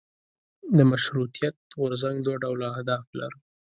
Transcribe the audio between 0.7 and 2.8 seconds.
د مشروطیت غورځنګ دوه ډوله